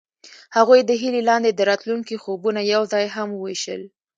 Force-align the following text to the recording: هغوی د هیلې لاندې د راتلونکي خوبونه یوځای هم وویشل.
هغوی 0.57 0.79
د 0.83 0.91
هیلې 1.01 1.21
لاندې 1.29 1.51
د 1.53 1.61
راتلونکي 1.71 2.15
خوبونه 2.23 2.59
یوځای 2.73 3.05
هم 3.15 3.29
وویشل. 3.33 3.81